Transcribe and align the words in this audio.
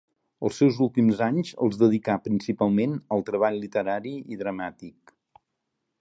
Els 0.47 0.55
seus 0.61 0.79
últims 0.85 1.19
anys 1.25 1.51
els 1.67 1.77
dedicà 1.83 2.15
principalment 2.29 2.97
al 3.19 3.23
treball 3.31 3.61
literari 3.67 4.15
i 4.37 4.41
dramàtic. 4.45 5.19